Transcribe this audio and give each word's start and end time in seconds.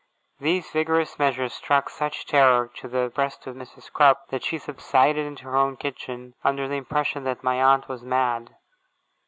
These 0.39 0.67
vigorous 0.71 1.19
measures 1.19 1.53
struck 1.53 1.87
such 1.87 2.25
terror 2.25 2.67
to 2.77 2.87
the 2.87 3.11
breast 3.13 3.45
of 3.45 3.55
Mrs. 3.55 3.91
Crupp, 3.93 4.29
that 4.29 4.43
she 4.43 4.57
subsided 4.57 5.23
into 5.27 5.43
her 5.43 5.55
own 5.55 5.77
kitchen, 5.77 6.33
under 6.43 6.67
the 6.67 6.73
impression 6.73 7.23
that 7.25 7.43
my 7.43 7.61
aunt 7.61 7.87
was 7.87 8.01
mad. 8.01 8.55